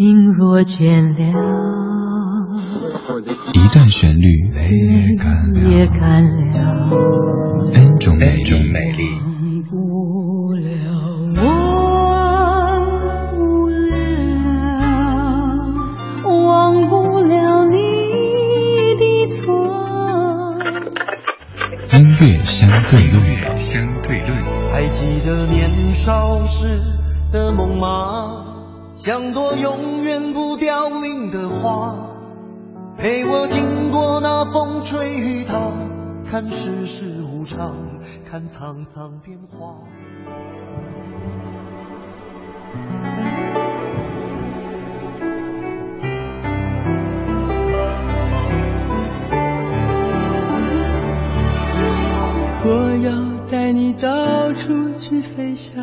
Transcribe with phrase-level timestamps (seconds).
[0.00, 1.20] 心若倦了，
[3.52, 4.48] 一段旋律
[5.68, 6.56] 也干了
[7.74, 8.32] ，N 种美
[8.92, 9.04] 丽。
[21.92, 24.30] 音乐相对论，相对论。
[24.72, 26.80] 还记得年少时
[27.30, 28.49] 的梦吗？
[28.92, 32.10] 像朵永远不凋零的花，
[32.98, 35.72] 陪我经过那风吹雨打，
[36.30, 37.76] 看世事无常，
[38.30, 39.76] 看沧桑变化。
[52.62, 55.82] 我要带你到处去飞翔，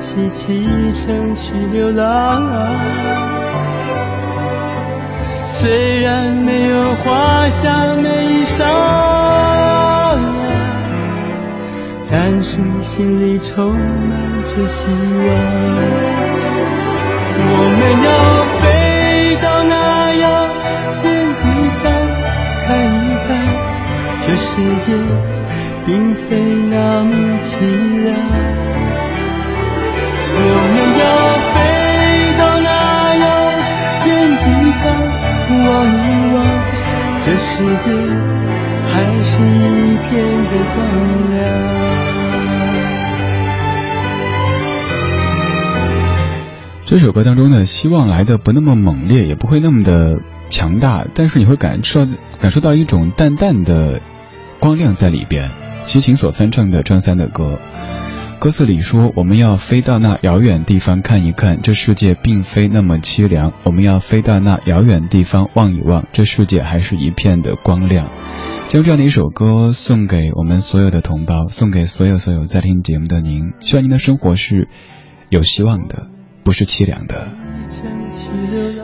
[0.00, 2.42] 起启程去流浪。
[5.44, 8.64] 虽然没有花香没衣裳，
[12.10, 15.28] 但是心里充满着希望。
[17.42, 17.46] 我
[17.78, 18.10] 们要
[18.58, 19.74] 飞到那
[20.14, 20.24] 遥
[21.04, 21.06] 远
[21.42, 21.44] 地
[21.82, 21.84] 方。
[22.66, 23.28] 看一看，
[24.20, 24.86] 这世界
[25.84, 26.28] 并非
[26.70, 27.50] 那么凄
[28.04, 28.08] 凉。
[37.42, 37.90] 世界
[38.88, 40.08] 还是一片
[40.44, 40.78] 的光
[41.30, 41.38] 亮。
[46.86, 50.18] 这首歌当中呢，希望来的不那么猛烈，也不会那么的。
[50.48, 52.04] 强大，但是你会感受
[52.40, 54.00] 感受到一种淡淡的
[54.58, 55.50] 光亮在里边。
[55.84, 57.60] 齐秦所翻唱的张三的歌，
[58.40, 63.52] 歌词里说：“我们要飞到那遥远地方看一看，这世界并非那么凄凉。
[63.64, 68.08] 我们要飞到那遥远地方望一望，这世界还是一片的光亮。”
[68.68, 73.52] 将这样的一首歌送给我们所有的同胞，送给所有所有在听节目的您。
[73.60, 74.68] 希望您的生活是
[75.28, 76.06] 有希望的，
[76.42, 77.28] 不是凄凉的。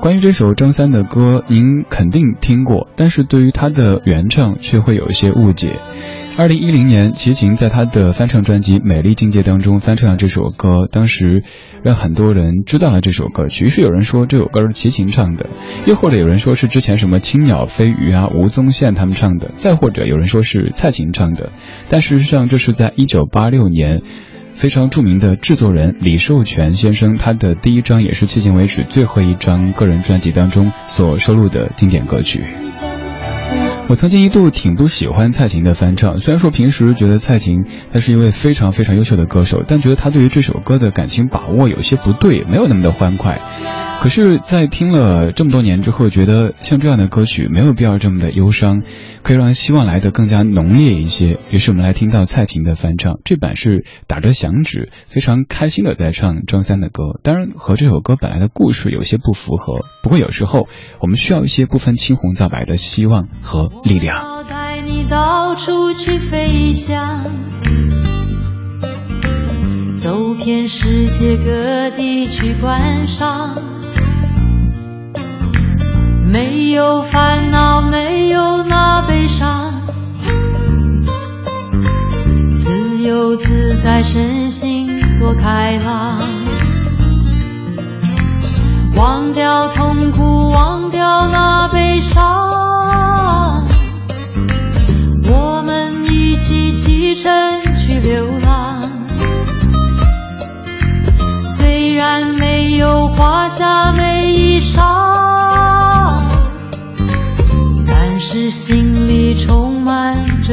[0.00, 5.78] 关于这首张三的歌，您肯定听过，但是对于他的原唱却会有一些误解。
[6.38, 11.44] 二零一零年，齐秦在他的翻唱专辑《美丽境界》当中翻唱了这首歌，当时
[11.82, 13.66] 让很多人知道了这首歌曲。
[13.66, 15.50] 于是有人说这首歌是齐秦唱的，
[15.86, 21.52] 又或者有人说是之前什么青鸟飞鱼啊、吴宗宪他们唱的，再或者有人说是蔡琴唱的。
[21.90, 24.02] 但事实上，这是在一九八六年。
[24.54, 32.42] 非常著名的制作人李寿全先生，他的第一张也是迄今为止最后一张个人专辑当中所收录的经典歌曲。
[33.92, 43.42] 我曾经一度挺不喜欢蔡琴的翻唱，虽然说平时觉得蔡琴她是一位非常非常优秀的歌手，但觉得她对于这首歌的感情把握有些不对，没有那么的欢快。
[44.02, 48.82] 可是，在听了这么多年之后，觉得像这样的歌曲没有必要这么的忧伤，
[49.22, 51.38] 可以让希望来的更加浓烈一些。
[51.52, 57.20] 于是我们来听到蔡琴的翻唱，这版是打着响指，非常开心的在唱张三的歌。
[57.22, 60.66] 当然和这首歌本来的故事有些不符合，不过有时候
[61.00, 64.44] 我们需要一些不分青红皂白的希望和力量。
[64.50, 67.30] 带你到处去飞翔。
[69.94, 73.62] 走遍世界各地去观赏，
[76.32, 79.82] 没有烦恼，没有那悲伤，
[82.56, 86.18] 自由自在，身心多开朗，
[88.96, 90.51] 忘掉痛苦，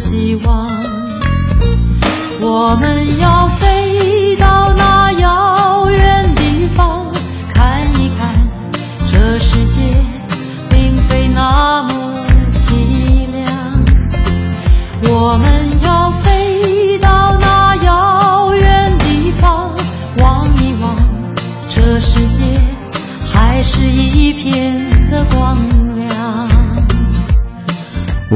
[0.00, 0.66] 希望。
[2.40, 3.46] 我们要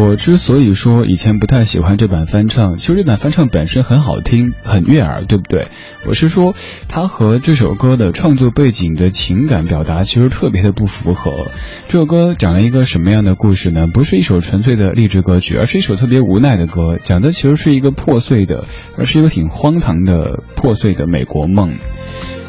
[0.04, 5.68] 我之所以说以前不太喜欢这版翻唱，其实这版翻唱本身很好听，很悦耳，对不对？
[6.06, 6.54] 我是说，
[6.88, 11.46] 它和这首歌的创作背景的情感表达其实特别的不符合。
[11.88, 13.86] 这首歌讲了一个什么样的故事呢？
[13.86, 18.66] 不是一首纯粹的励志歌曲，而是一首特别无奈的歌，讲的其实是一个破碎的，
[18.98, 21.76] 而是一个挺荒唐的破碎的美国梦。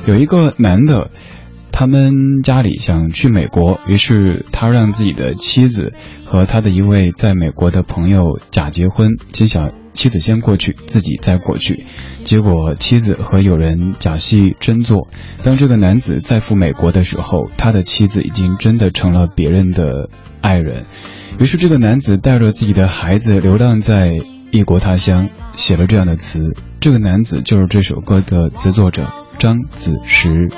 [0.06, 1.10] 有一个男的。
[1.78, 5.92] 他们家里想去美国，于是他让自己的妻子
[6.24, 11.84] 和他的一位在美国的朋友假结婚，心想妻子先过去，自己再过去。
[12.24, 15.10] 结果妻子和友人假戏真做，
[15.44, 20.86] 当这个男子再赴美国的时候，他的妻子已经真的成了别人的爱人。
[21.40, 24.14] 于是这个男子带着自己的孩子流浪在
[24.50, 26.40] 异国他乡，写了这样的词。
[26.80, 30.50] 这个男子就是这首歌的词作者张子时。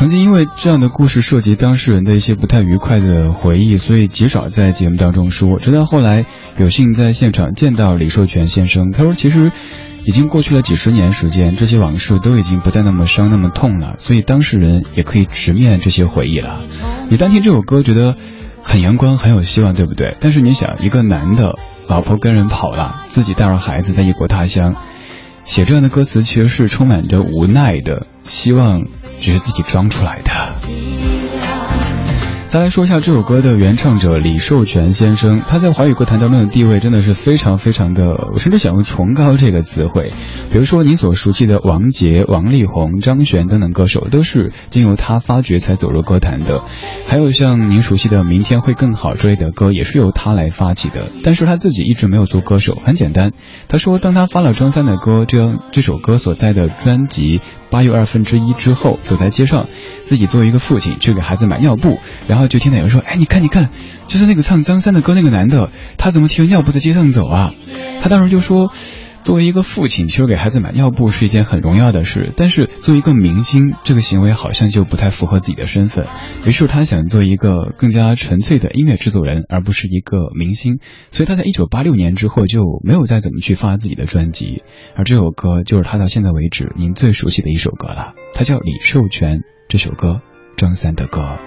[0.00, 5.58] 曾经因为这样的故事涉及当事人的一些不太愉快的回忆，所以极少在节目当中说。
[5.58, 6.24] 直到后来
[6.56, 9.52] 有幸在现场见到李寿全先生，他说其实
[10.06, 16.62] 已经过去了几十年时间，这些往事都已经不再那么伤那么痛了，所以当事人也可以直面这些回忆了。
[17.10, 18.16] 你单听这首歌觉得
[18.62, 20.16] 很阳光很有希望，对不对？
[20.18, 21.58] 但是你想，一个男的
[21.88, 24.76] 老婆跟人跑了，自己带着孩子在异国他乡，
[25.44, 28.84] 写这样的歌词其实是充满着无奈的希望。
[29.20, 30.30] 只是自己装出来的。
[32.48, 40.10] 再来说一下这首歌的原唱者李寿全先生，他在华语歌坛当中的地位真的是非常非常的，我甚至想用崇高这个词汇。
[40.50, 46.64] 比如说您所熟悉的王杰、王力宏、张悬等等歌手，都是经由他发掘才走入歌坛的。
[47.06, 51.08] 还有像您熟悉的《明天会更好》之类的歌，也是由他来发起的。
[51.22, 53.30] 但是他自己一直没有做歌手，很简单，
[53.68, 57.40] 他说当他发了张三的歌，这样这首歌所在的专辑。
[57.70, 59.66] 八又二分之一之后，走在街上，
[60.04, 63.70] 自己作为一个父亲去给孩子买尿布，然后就听到有人说：“哎，你看，你看，
[64.08, 67.52] 就是那个唱张三的歌那个男的，他怎么提着尿布在街上走啊？”
[68.02, 68.72] 他当时就说。
[69.30, 72.32] 作为一个父亲，其实给孩子买尿布是一件很荣耀的事。
[72.36, 76.08] 但是作为一个明星，这个行为好像就不太符合自己的身份。
[76.44, 80.80] 于是他想做一个更加纯粹的音乐制作人，而不是一个明星。
[81.12, 84.64] 所以他在一九八六年之后就没有再怎么去发自己的专辑。
[84.96, 88.14] 而这首歌就是他到现在为止您最熟悉的一首歌了。
[88.32, 90.22] 他叫李寿全，这首歌
[90.56, 91.38] 张三的歌。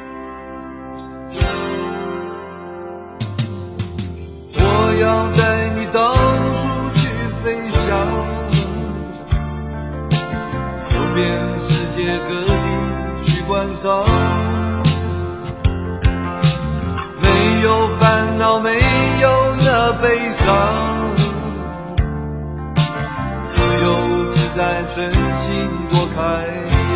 [24.55, 26.21] 在，身心多开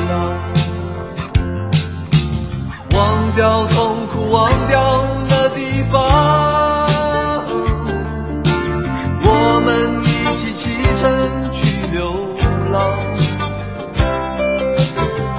[0.07, 0.39] 朗，
[2.92, 4.80] 忘掉痛苦，忘掉
[5.27, 6.88] 那地方，
[9.24, 12.38] 我们一起启程去流
[12.71, 12.77] 浪。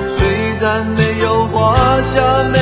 [0.08, 0.26] 虽
[0.60, 2.58] 然没有华夏美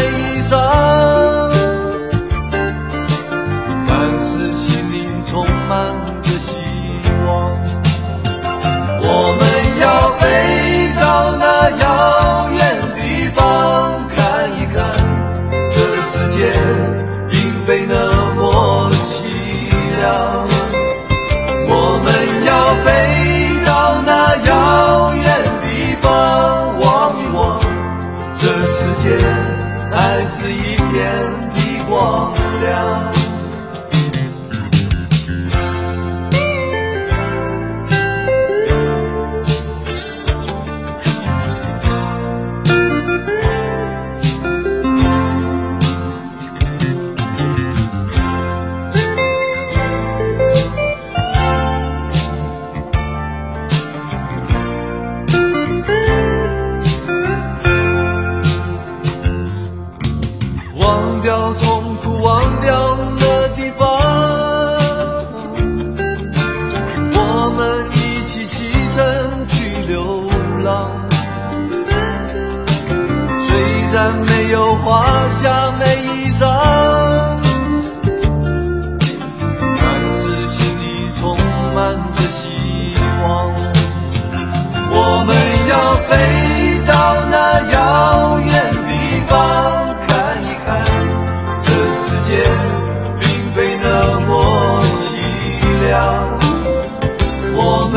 [97.59, 97.96] 我们